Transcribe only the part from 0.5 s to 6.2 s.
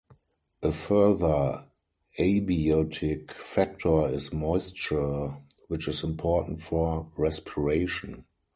A further abiotic factor is moisture, which is